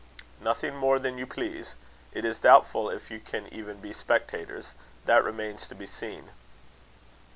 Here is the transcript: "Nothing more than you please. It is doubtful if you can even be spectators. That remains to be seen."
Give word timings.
"Nothing 0.39 0.75
more 0.75 0.97
than 0.97 1.19
you 1.19 1.27
please. 1.27 1.75
It 2.11 2.25
is 2.25 2.39
doubtful 2.39 2.89
if 2.89 3.11
you 3.11 3.19
can 3.19 3.45
even 3.53 3.77
be 3.79 3.93
spectators. 3.93 4.71
That 5.05 5.23
remains 5.23 5.67
to 5.67 5.75
be 5.75 5.85
seen." 5.85 6.31